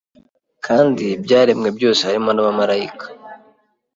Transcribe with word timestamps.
kandi 0.65 1.05
byaremye 1.23 1.69
byose 1.77 1.99
harimo 2.07 2.31
n'abamarayika 2.33 3.05